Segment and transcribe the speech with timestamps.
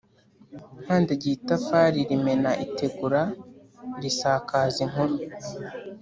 [0.83, 3.21] Nkandagiye itafari rimena itegura
[4.01, 5.15] risakaza inkuru